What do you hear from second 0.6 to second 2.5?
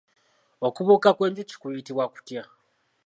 Okubuuka kw'enjuki kuyitibwa kutya?